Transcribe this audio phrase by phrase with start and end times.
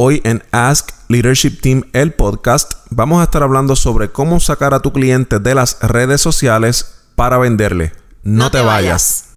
[0.00, 4.78] Hoy en Ask Leadership Team, el podcast, vamos a estar hablando sobre cómo sacar a
[4.78, 7.90] tu cliente de las redes sociales para venderle.
[8.22, 9.30] No, te, vayas.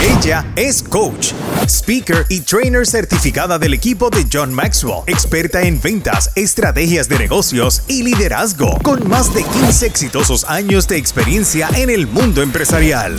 [0.00, 1.32] Ella es coach,
[1.66, 7.82] speaker y trainer certificada del equipo de John Maxwell, experta en ventas, estrategias de negocios
[7.86, 13.18] y liderazgo, con más de 15 exitosos años de experiencia en el mundo empresarial.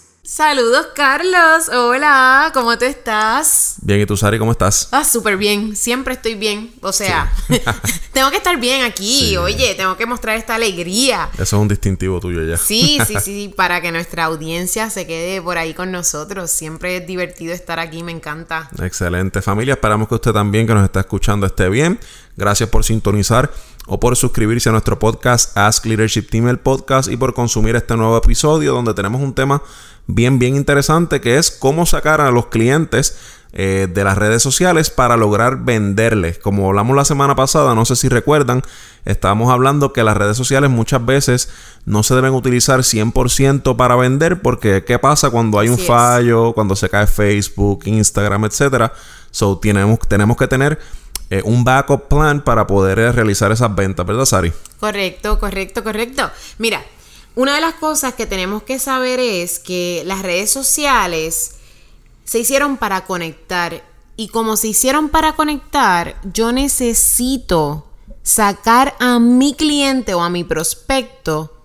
[0.33, 1.67] Saludos, Carlos.
[1.67, 3.75] Hola, ¿cómo te estás?
[3.81, 4.87] Bien, ¿y tú, Sari, cómo estás?
[4.91, 5.75] Ah, súper bien.
[5.75, 6.73] Siempre estoy bien.
[6.79, 7.29] O sea,
[8.11, 9.29] tengo que estar bien aquí.
[9.29, 9.37] Sí.
[9.37, 11.29] Oye, tengo que mostrar esta alegría.
[11.33, 12.57] Eso es un distintivo tuyo ya.
[12.57, 16.51] Sí, sí, sí, para que nuestra audiencia se quede por ahí con nosotros.
[16.51, 18.69] Siempre es divertido estar aquí, me encanta.
[18.81, 21.99] Excelente familia, esperamos que usted también que nos está escuchando esté bien.
[22.35, 23.51] Gracias por sintonizar
[23.87, 27.95] o por suscribirse a nuestro podcast Ask Leadership Team el podcast y por consumir este
[27.97, 29.61] nuevo episodio donde tenemos un tema
[30.07, 33.17] bien bien interesante que es cómo sacar a los clientes
[33.53, 36.37] eh, de las redes sociales para lograr venderles.
[36.39, 38.61] Como hablamos la semana pasada, no sé si recuerdan,
[39.03, 41.49] estábamos hablando que las redes sociales muchas veces
[41.85, 45.85] no se deben utilizar 100% para vender porque ¿qué pasa cuando hay un es.
[45.85, 48.93] fallo, cuando se cae Facebook, Instagram, etcétera?
[49.31, 50.79] So tenemos, tenemos que tener
[51.29, 54.53] eh, un backup plan para poder eh, realizar esas ventas, ¿verdad, Sari?
[54.79, 56.29] Correcto, correcto, correcto.
[56.57, 56.83] Mira,
[57.35, 61.55] una de las cosas que tenemos que saber es que las redes sociales
[62.31, 63.83] se hicieron para conectar.
[64.15, 67.91] Y como se hicieron para conectar, yo necesito
[68.23, 71.61] sacar a mi cliente o a mi prospecto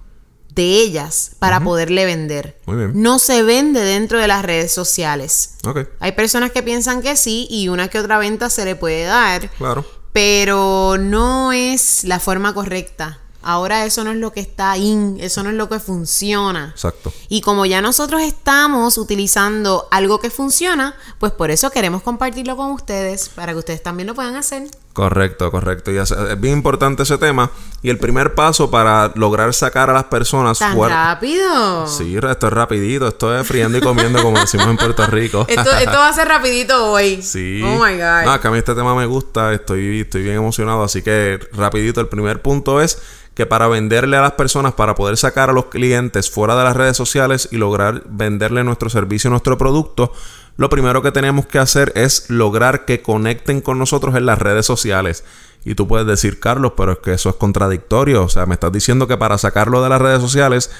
[0.49, 2.59] de ellas para poderle vender.
[2.67, 3.01] Muy bien.
[3.01, 5.59] No se vende dentro de las redes sociales.
[6.01, 9.49] Hay personas que piensan que sí y una que otra venta se le puede dar,
[9.51, 9.85] claro.
[10.13, 13.21] pero no es la forma correcta.
[13.43, 16.71] Ahora eso no es lo que está in, eso no es lo que funciona.
[16.73, 17.13] Exacto.
[17.29, 22.73] Y como ya nosotros estamos utilizando algo que funciona, pues por eso queremos compartirlo con
[22.73, 24.69] ustedes, para que ustedes también lo puedan hacer.
[24.97, 25.91] Correcto, correcto.
[25.93, 27.51] Y es, es bien importante ese tema.
[27.83, 31.87] Y el primer paso para lograr sacar a las personas ¡Tan fuera- rápido!
[31.87, 35.45] Sí, esto es rapidito, esto es friendo y comiendo como decimos en Puerto Rico.
[35.49, 37.21] Esto, esto va a ser rapidito hoy.
[37.21, 37.61] Sí.
[37.63, 38.25] Oh my God.
[38.25, 42.01] No, que a mí este tema me gusta, estoy, estoy bien emocionado, así que rapidito,
[42.01, 42.99] el primer punto es
[43.35, 46.75] que para venderle a las personas, para poder sacar a los clientes fuera de las
[46.75, 50.15] redes sociales y lograr venderle nuestro servicio, nuestro producto,
[50.57, 54.67] lo primero que tenemos que hacer es lograr que conecten con nosotros en las redes
[54.67, 55.25] sociales.
[55.65, 58.25] Y tú puedes decir, Carlos, pero es que eso es contradictorio.
[58.25, 60.71] O sea, me estás diciendo que para sacarlo de las redes sociales,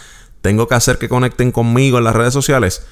[0.41, 2.87] tengo que hacer que conecten conmigo en las redes sociales.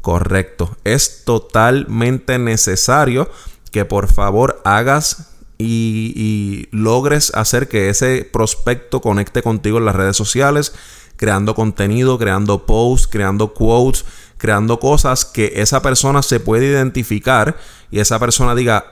[0.00, 0.76] Correcto.
[0.84, 3.30] Es totalmente necesario
[3.70, 10.16] que por favor hagas y, logres hacer que ese prospecto conecte contigo en las redes
[10.16, 10.74] sociales,
[11.16, 14.04] creando contenido, creando posts, creando quotes,
[14.38, 17.56] creando cosas que esa persona se puede identificar
[17.90, 18.84] y esa persona diga,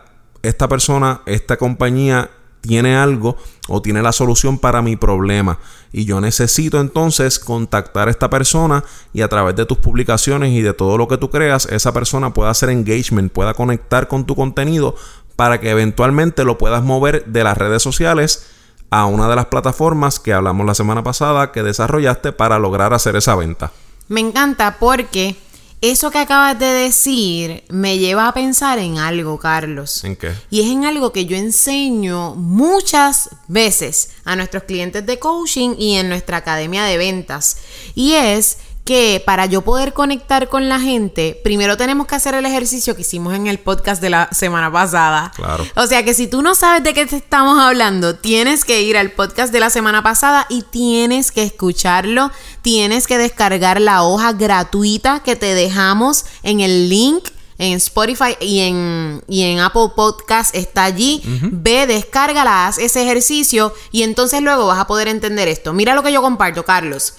[0.43, 2.31] esta persona, esta compañía
[2.63, 3.37] tiene algo
[3.69, 5.59] o tiene la solución para mi problema.
[5.93, 10.63] Y yo necesito entonces contactar a esta persona y a través de tus publicaciones y
[10.63, 14.35] de todo lo que tú creas, esa persona pueda hacer engagement, pueda conectar con tu
[14.35, 14.95] contenido
[15.37, 18.47] para que eventualmente lo puedas mover de las redes sociales
[18.91, 23.17] a una de las plataformas que hablamos la semana pasada que desarrollaste para lograr hacer
[23.17, 23.73] esa venta.
[24.09, 25.37] Me encanta porque
[25.83, 30.05] eso que acabas de decir me lleva a pensar en algo, Carlos.
[30.05, 30.33] ¿En qué?
[30.49, 35.97] Y es en algo que yo enseño muchas veces a nuestros clientes de coaching y
[35.97, 37.57] en nuestra academia de ventas.
[37.97, 42.45] Y es que para yo poder conectar con la gente, primero tenemos que hacer el
[42.47, 45.31] ejercicio que hicimos en el podcast de la semana pasada.
[45.37, 45.65] Claro.
[45.77, 48.97] O sea que si tú no sabes de qué te estamos hablando, tienes que ir
[48.97, 52.31] al podcast de la semana pasada y tienes que escucharlo.
[52.63, 57.29] Tienes que descargar la hoja gratuita que te dejamos en el link
[57.59, 61.23] en Spotify y en, y en Apple Podcast está allí.
[61.25, 65.73] Ve, descárgala, haz ese ejercicio y entonces luego vas a poder entender esto.
[65.73, 67.15] Mira lo que yo comparto, Carlos.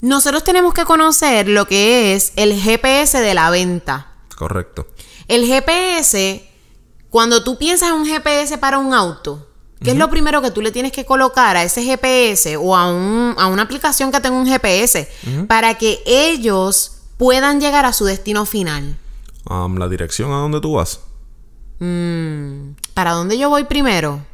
[0.00, 4.12] Nosotros tenemos que conocer lo que es el GPS de la venta.
[4.36, 4.86] Correcto.
[5.26, 6.48] El GPS,
[7.10, 9.46] cuando tú piensas en un GPS para un auto,
[9.82, 12.88] ¿qué es lo primero que tú le tienes que colocar a ese GPS o a,
[12.92, 15.08] un- a una aplicación que tenga un GPS
[15.48, 18.96] para que ellos puedan llegar a su destino final?
[19.50, 21.00] Um, la dirección a donde tú vas.
[21.80, 24.24] Mm, ¿Para dónde yo voy primero?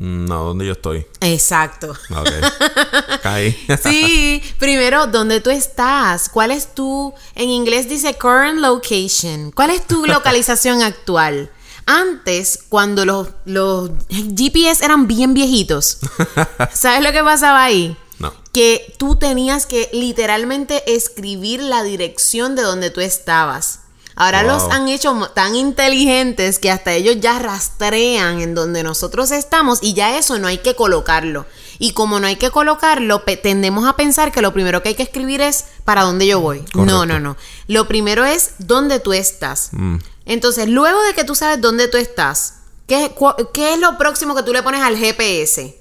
[0.00, 1.04] No, ¿dónde yo estoy?
[1.20, 1.90] Exacto.
[1.90, 2.30] Ok.
[3.22, 3.66] Caí.
[3.82, 6.28] Sí, primero, ¿dónde tú estás?
[6.28, 9.50] ¿Cuál es tu, en inglés dice current location?
[9.50, 11.50] ¿Cuál es tu localización actual?
[11.84, 15.98] Antes, cuando los, los GPS eran bien viejitos,
[16.72, 17.96] ¿sabes lo que pasaba ahí?
[18.20, 18.32] No.
[18.52, 23.80] Que tú tenías que literalmente escribir la dirección de donde tú estabas.
[24.20, 24.50] Ahora Wow.
[24.52, 29.94] los han hecho tan inteligentes que hasta ellos ya rastrean en donde nosotros estamos y
[29.94, 31.46] ya eso no hay que colocarlo.
[31.78, 35.04] Y como no hay que colocarlo, tendemos a pensar que lo primero que hay que
[35.04, 36.58] escribir es para dónde yo voy.
[36.74, 37.06] No, Correcto.
[37.06, 37.36] no, no.
[37.68, 39.70] Lo primero es dónde tú estás.
[40.26, 42.54] Entonces, luego de que tú sabes dónde tú estás,
[42.88, 43.14] ¿qué,
[43.54, 45.77] qué es lo próximo que tú le pones al GPS?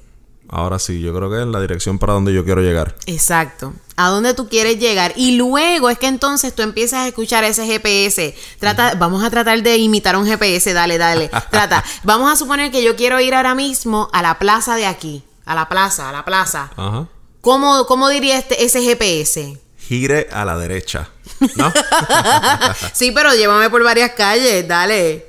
[0.50, 2.96] Ahora sí, yo creo que es la dirección para donde yo quiero llegar.
[3.06, 3.74] Exacto.
[3.98, 5.14] A dónde tú quieres llegar.
[5.16, 8.36] Y luego es que entonces tú empiezas a escuchar ese GPS.
[8.60, 10.74] Trata, vamos a tratar de imitar un GPS.
[10.74, 11.30] Dale, dale.
[11.52, 11.84] Trata.
[12.04, 15.24] Vamos a suponer que yo quiero ir ahora mismo a la plaza de aquí.
[15.46, 16.72] A la plaza, a la plaza.
[16.78, 17.08] Ajá.
[17.42, 19.58] ¿Cómo, cómo diría este, ese GPS?
[19.80, 21.10] Gire a la derecha.
[21.56, 21.72] ¿No?
[22.94, 24.68] Sí, pero llévame por varias calles.
[24.68, 25.26] Dale.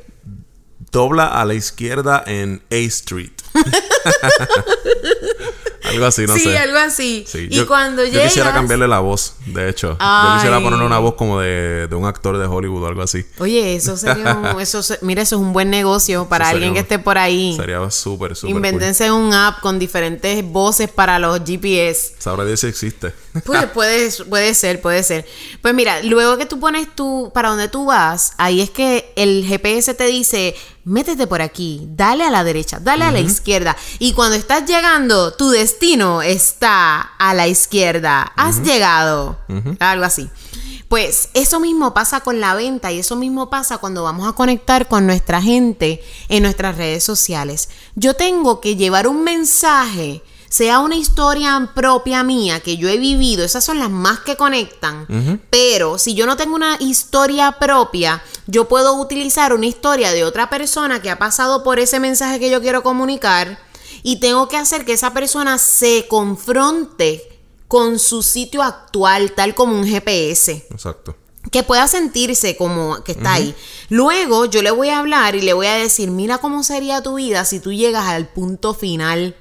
[0.91, 3.38] Dobla a la izquierda en A Street.
[5.85, 6.59] algo así, no sí, sé.
[6.59, 7.25] algo así.
[7.27, 8.29] Sí, y yo, cuando yo llegas...
[8.29, 9.97] quisiera cambiarle la voz, de hecho.
[9.99, 10.29] Ay.
[10.29, 13.25] Yo quisiera ponerle una voz como de, de un actor de Hollywood o algo así.
[13.39, 16.75] Oye, eso sería un, eso, se- mira, eso es un buen negocio para Eso alguien
[16.75, 17.55] que esté por ahí.
[17.57, 18.57] Sería súper, súper cool.
[18.57, 22.15] Invéntense un app con diferentes voces para los GPS.
[22.19, 23.13] Sabrá Dios si existe.
[23.45, 25.27] Pues puede, puede ser, puede ser.
[25.63, 29.45] Pues mira, luego que tú pones tu, para donde tú vas, ahí es que el
[29.47, 30.55] GPS te dice,
[30.89, 33.77] métete por aquí, dale a la derecha, dale a la izquierda.
[33.99, 38.33] Y cuando estás llegando, tu destino está a la izquierda.
[38.37, 39.39] Has llegado.
[39.79, 40.31] Algo así.
[40.89, 44.89] Pues eso mismo pasa con la venta y eso mismo pasa cuando vamos a conectar
[44.89, 47.69] con nuestra gente en nuestras redes sociales.
[47.95, 53.45] Yo tengo que llevar un mensaje, sea una historia propia mía que yo he vivido,
[53.45, 55.07] esas son las más que conectan,
[55.51, 60.49] pero si yo no tengo una historia propia, yo puedo utilizar una historia de otra
[60.49, 63.59] persona que ha pasado por ese mensaje que yo quiero comunicar
[64.03, 69.75] y tengo que hacer que esa persona se confronte con su sitio actual, tal como
[69.75, 71.15] un GPS Exacto.
[71.53, 73.55] que pueda sentirse como que está ahí.
[73.91, 77.17] Luego yo le voy a hablar y le voy a decir, mira cómo sería tu
[77.17, 79.37] vida si tú llegas al punto final.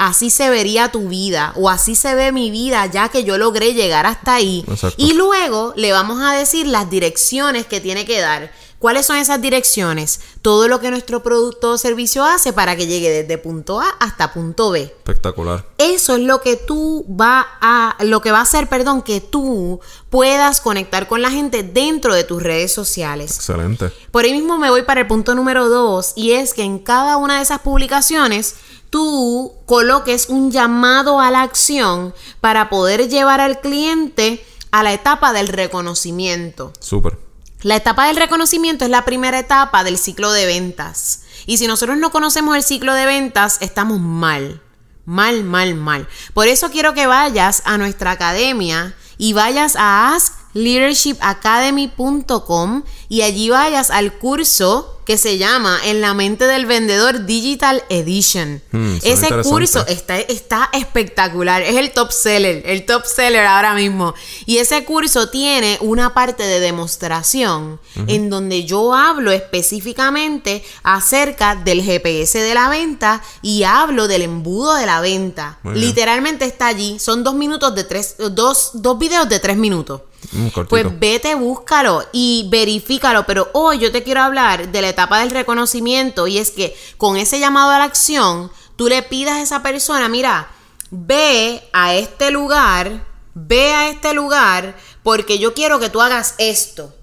[0.00, 3.74] Así se vería tu vida o así se ve mi vida ya que yo logré
[3.74, 4.64] llegar hasta ahí.
[4.66, 4.96] Exacto.
[4.96, 8.50] Y luego le vamos a decir las direcciones que tiene que dar.
[8.78, 10.22] ¿Cuáles son esas direcciones?
[10.40, 14.32] Todo lo que nuestro producto o servicio hace para que llegue desde punto A hasta
[14.32, 14.84] punto B.
[14.84, 15.66] Espectacular.
[15.76, 19.80] Eso es lo que tú va a, lo que va a hacer, perdón, que tú
[20.08, 23.36] puedas conectar con la gente dentro de tus redes sociales.
[23.36, 23.92] Excelente.
[24.10, 27.18] Por ahí mismo me voy para el punto número dos y es que en cada
[27.18, 28.54] una de esas publicaciones
[28.90, 35.32] tú coloques un llamado a la acción para poder llevar al cliente a la etapa
[35.32, 36.72] del reconocimiento.
[36.80, 37.18] Súper.
[37.62, 41.22] La etapa del reconocimiento es la primera etapa del ciclo de ventas.
[41.46, 44.62] Y si nosotros no conocemos el ciclo de ventas, estamos mal.
[45.04, 46.08] Mal, mal, mal.
[46.34, 53.90] Por eso quiero que vayas a nuestra academia y vayas a askleadershipacademy.com y allí vayas
[53.90, 58.62] al curso que se llama En la mente del vendedor Digital Edition.
[58.70, 61.62] Hmm, Ese curso está, está espectacular.
[61.62, 64.14] Es el top seller, el top seller ahora mismo.
[64.46, 71.82] Y ese curso tiene una parte de demostración en donde yo hablo específicamente acerca del
[71.82, 75.58] GPS de la venta y hablo del embudo de la venta.
[75.74, 77.00] Literalmente está allí.
[77.00, 80.02] Son dos minutos de tres, dos, dos videos de tres minutos.
[80.32, 80.48] Mm.
[80.68, 83.24] Pues vete, búscalo y verifícalo.
[83.26, 87.16] Pero hoy yo te quiero hablar de la etapa del reconocimiento y es que con
[87.16, 90.48] ese llamado a la acción, tú le pidas a esa persona, mira,
[90.90, 93.04] ve a este lugar,
[93.34, 96.94] ve a este lugar porque yo quiero que tú hagas esto.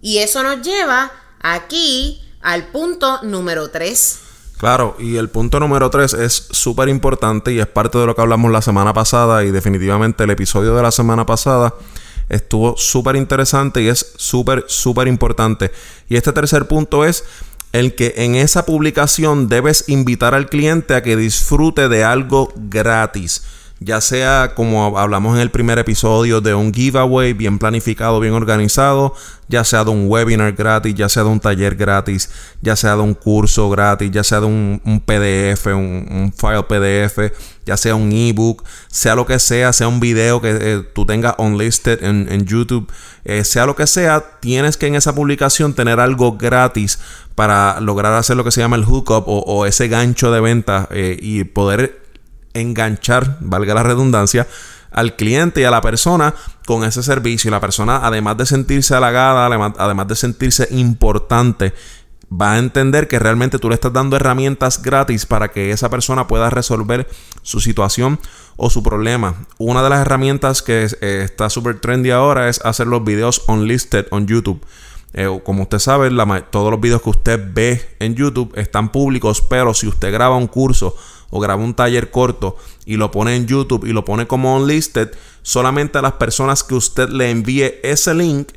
[0.00, 4.20] Y eso nos lleva aquí al punto número 3.
[4.58, 8.22] Claro, y el punto número 3 es súper importante y es parte de lo que
[8.22, 11.74] hablamos la semana pasada y definitivamente el episodio de la semana pasada
[12.28, 15.70] estuvo súper interesante y es súper, súper importante.
[16.08, 17.24] Y este tercer punto es
[17.72, 23.42] el que en esa publicación debes invitar al cliente a que disfrute de algo gratis.
[23.78, 29.14] Ya sea como hablamos en el primer episodio de un giveaway bien planificado, bien organizado,
[29.48, 32.30] ya sea de un webinar gratis, ya sea de un taller gratis,
[32.62, 37.32] ya sea de un curso gratis, ya sea de un, PDF, un, file PDF,
[37.66, 41.34] ya sea un ebook, sea lo que sea, sea un video que eh, tú tengas
[41.36, 42.90] unlisted en, en YouTube,
[43.24, 46.98] eh, sea lo que sea, tienes que en esa publicación tener algo gratis
[47.34, 51.18] para lograr hacer lo que se llama el hookup o, ese gancho de venta eh,
[51.20, 52.05] y poder
[52.60, 54.46] enganchar, valga la redundancia,
[54.90, 56.34] al cliente y a la persona
[56.66, 57.48] con ese servicio.
[57.48, 59.46] Y la persona, además de sentirse halagada,
[59.78, 61.74] además de sentirse importante,
[62.30, 66.26] va a entender que realmente tú le estás dando herramientas gratis para que esa persona
[66.26, 67.08] pueda resolver
[67.42, 68.18] su situación
[68.56, 69.46] o su problema.
[69.58, 74.06] Una de las herramientas que eh, está súper trendy ahora es hacer los videos unlisted
[74.10, 74.64] on YouTube.
[75.12, 76.10] Eh, como usted sabe,
[76.50, 80.46] todos los videos que usted ve en YouTube están públicos, pero si usted graba un
[80.46, 80.96] curso
[81.30, 85.10] o graba un taller corto y lo pone en YouTube y lo pone como unlisted,
[85.42, 88.48] solamente las personas que usted le envíe ese link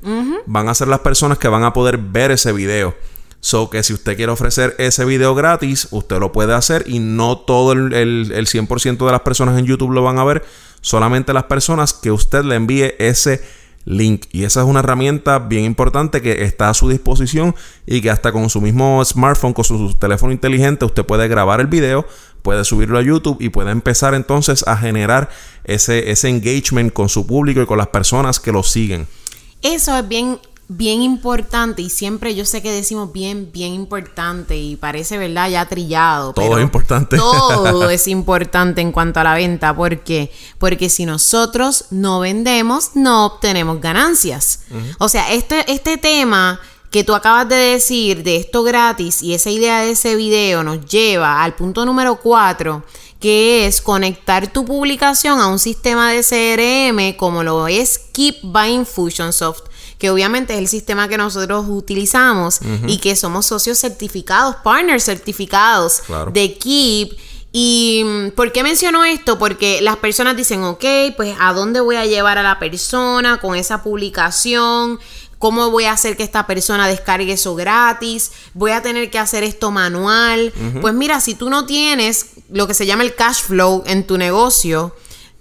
[0.45, 2.95] van a ser las personas que van a poder ver ese video.
[3.41, 7.37] So que si usted quiere ofrecer ese video gratis, usted lo puede hacer y no
[7.37, 10.43] todo el, el, el 100% de las personas en YouTube lo van a ver,
[10.81, 13.41] solamente las personas que usted le envíe ese
[13.89, 14.27] link.
[14.31, 17.55] Y esa es una herramienta bien importante que está a su disposición
[17.85, 21.67] y que hasta con su mismo smartphone, con su, teléfono inteligente, usted puede grabar el
[21.67, 22.05] video,
[22.43, 25.29] puede subirlo a YouTube y puede empezar entonces a generar
[25.63, 29.07] ese, ese engagement con su público y con las personas que lo siguen.
[29.61, 30.39] Eso es bien
[30.69, 35.49] bien importante y siempre yo sé que decimos bien, bien importante y parece, ¿verdad?
[35.49, 36.31] Ya trillado.
[36.33, 37.17] Todo es importante.
[37.17, 39.75] Todo es importante en cuanto a la venta.
[39.75, 40.31] ¿Por qué?
[40.59, 44.61] Porque si nosotros no vendemos, no obtenemos ganancias.
[44.99, 46.61] O sea, este, este tema
[46.91, 50.85] que tú acabas de decir de esto gratis y esa idea de ese video nos
[50.85, 52.83] lleva al punto número 4
[53.19, 58.71] que es conectar tu publicación a un sistema de CRM como lo es Keep by
[58.71, 59.68] Infusionsoft
[59.99, 66.01] que obviamente es el sistema que nosotros utilizamos y que somos socios certificados, partners certificados
[66.31, 67.17] de Keep.
[67.51, 69.37] ¿Y mm, por qué menciono esto?
[69.37, 70.85] Porque las personas dicen, ok,
[71.17, 74.99] pues ¿a dónde voy a llevar a la persona con esa publicación?
[75.37, 78.31] ¿Cómo voy a hacer que esta persona descargue eso gratis?
[78.53, 80.53] ¿Voy a tener que hacer esto manual?
[80.79, 84.17] Pues mira, si tú no tienes lo que se llama el cash flow en tu
[84.17, 84.95] negocio,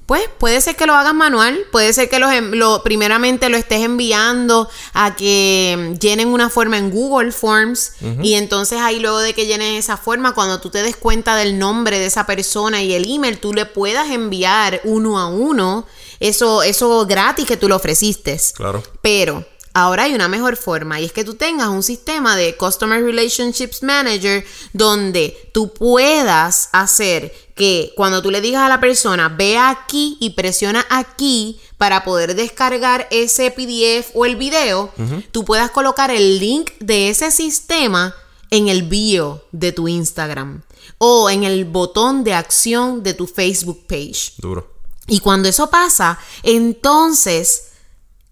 [0.09, 4.67] pues puede ser que lo hagas manual, puede ser que lo, primeramente lo estés enviando
[4.95, 9.75] a que llenen una forma en Google Forms y entonces ahí luego de que llenen
[9.75, 13.39] esa forma, cuando tú te des cuenta del nombre de esa persona y el email,
[13.39, 15.87] tú le puedas enviar uno a uno
[16.21, 18.41] eso, eso gratis que tú le ofreciste.
[18.57, 18.83] Claro.
[19.03, 23.01] Pero Ahora hay una mejor forma y es que tú tengas un sistema de Customer
[23.01, 29.59] Relationships Manager donde tú puedas hacer que cuando tú le digas a la persona, ve
[29.59, 34.93] aquí y presiona aquí para poder descargar ese PDF o el video,
[35.33, 38.15] tú puedas colocar el link de ese sistema
[38.51, 40.63] en el bio de tu Instagram
[40.99, 44.35] o en el botón de acción de tu Facebook page.
[44.39, 44.73] Duro.
[45.09, 47.73] Y cuando eso pasa, entonces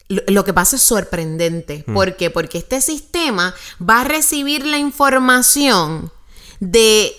[0.08, 1.84] lo que pasa es sorprendente.
[1.84, 1.94] Hmm.
[1.94, 2.30] ¿Por qué?
[2.30, 6.12] Porque este sistema va a recibir la información
[6.60, 7.12] de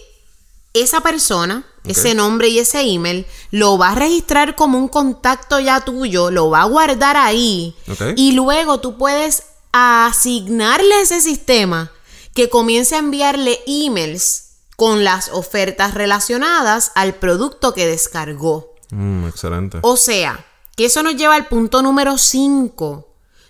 [0.82, 5.82] esa persona, ese nombre y ese email, lo va a registrar como un contacto ya
[5.82, 7.76] tuyo, lo va a guardar ahí
[8.16, 11.92] y luego tú puedes asignarle ese sistema
[12.34, 14.44] que comience a enviarle emails
[14.76, 18.76] con las ofertas relacionadas al producto que descargó.
[18.92, 19.80] Mm, excelente.
[19.82, 23.08] O sea, que eso nos lleva al punto número 5.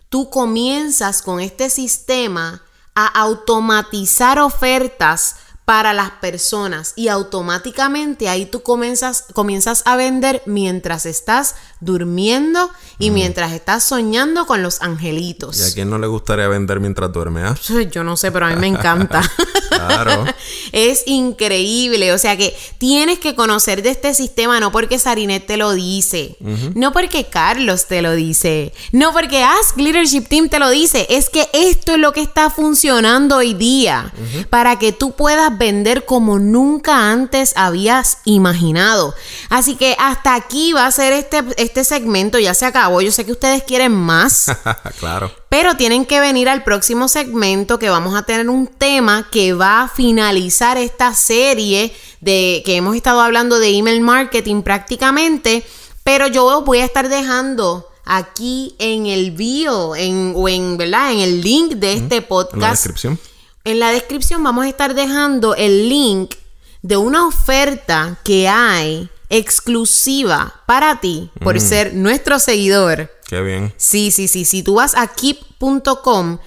[0.10, 2.64] Tú comienzas con este sistema
[2.96, 5.36] a automatizar ofertas
[5.68, 6.94] para las personas.
[6.96, 14.46] Y automáticamente ahí tú comienzas, comienzas a vender mientras estás durmiendo y mientras estás soñando
[14.46, 15.60] con los angelitos.
[15.60, 17.42] ¿Y a quién no le gustaría vender mientras duerme?
[17.42, 17.56] Ah?
[17.92, 19.22] Yo no sé, pero a mí me encanta.
[19.70, 20.26] claro.
[20.72, 22.14] es increíble.
[22.14, 26.38] O sea que tienes que conocer de este sistema no porque Sarinet te lo dice,
[26.76, 31.06] no porque Carlos te lo dice, no porque Ask Leadership Team te lo dice.
[31.10, 34.14] Es que esto es lo que está funcionando hoy día
[34.50, 39.14] para que tú puedas vender como nunca antes habías imaginado.
[39.50, 43.02] Así que hasta aquí va a ser este, este segmento, ya se acabó.
[43.02, 44.52] Yo sé que ustedes quieren más.
[45.00, 45.32] claro.
[45.50, 49.84] Pero tienen que venir al próximo segmento que vamos a tener un tema que va
[49.84, 55.66] a finalizar esta serie de que hemos estado hablando de email marketing prácticamente.
[56.04, 61.12] Pero yo voy a estar dejando aquí en el bio en, o en, ¿verdad?
[61.12, 62.54] en el link de este podcast.
[62.54, 63.20] En la descripción
[63.68, 66.36] en la descripción vamos a estar dejando el link
[66.84, 73.12] de una oferta que hay exclusiva para ti por ser nuestro seguidor.
[73.28, 73.74] Qué bien.
[73.78, 74.46] Sí, sí, sí.
[74.46, 76.38] Si tú vas a keep.com,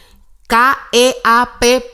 [0.47, 1.89] K-E-A-P.com,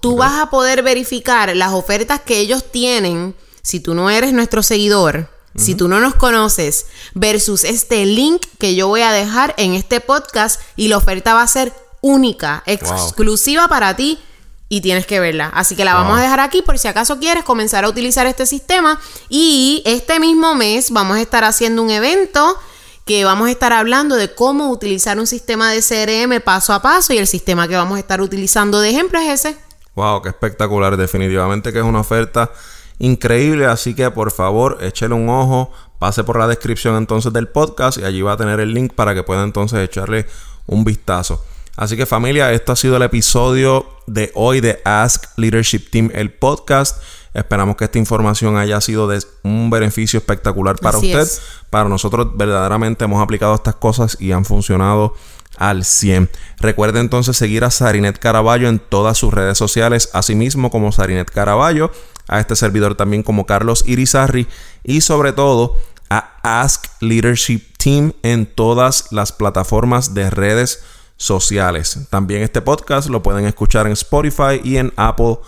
[0.00, 4.62] tú vas a poder verificar las ofertas que ellos tienen si tú no eres nuestro
[4.62, 5.30] seguidor.
[5.56, 10.02] Si tú no nos conoces, versus este link que yo voy a dejar en este
[10.02, 11.72] podcast y la oferta va a ser
[12.02, 14.18] única, exclusiva para ti
[14.68, 15.50] y tienes que verla.
[15.54, 18.46] Así que la vamos a dejar aquí por si acaso quieres comenzar a utilizar este
[18.46, 19.00] sistema.
[19.28, 22.58] Y este mismo mes vamos a estar haciendo un evento
[23.04, 27.12] que vamos a estar hablando de cómo utilizar un sistema de CRM paso a paso
[27.12, 29.56] y el sistema que vamos a estar utilizando de ejemplo es ese.
[29.94, 30.96] Wow, qué espectacular.
[30.96, 32.50] Definitivamente que es una oferta
[32.98, 33.66] increíble.
[33.66, 35.70] Así que por favor, échele un ojo.
[36.00, 39.14] Pase por la descripción entonces del podcast y allí va a tener el link para
[39.14, 40.26] que pueda entonces echarle
[40.66, 41.42] un vistazo.
[41.76, 46.32] Así que familia, esto ha sido el episodio de hoy de Ask Leadership Team, el
[46.32, 47.02] podcast.
[47.34, 51.28] Esperamos que esta información haya sido de un beneficio espectacular para usted.
[51.68, 55.14] Para nosotros verdaderamente hemos aplicado estas cosas y han funcionado
[55.58, 56.30] al 100.
[56.60, 61.92] Recuerde entonces seguir a Sarinet Caraballo en todas sus redes sociales, asimismo como Sarinet Caraballo,
[62.26, 64.48] a este servidor también como Carlos Irizarri
[64.82, 65.76] y sobre todo
[66.08, 71.98] a Ask Leadership Team en todas las plataformas de redes sociales sociales.
[72.10, 75.38] También este podcast lo pueden escuchar en Spotify y en Apple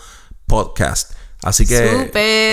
[0.47, 1.13] Podcast.
[1.43, 2.11] Así que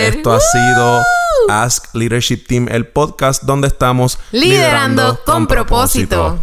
[0.08, 1.04] esto ha sido
[1.50, 6.40] Ask Leadership Team, el podcast donde estamos liderando, con, propósito.